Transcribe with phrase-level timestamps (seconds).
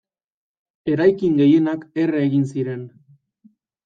[0.93, 2.81] Eraikin gehienak erre egin ziren.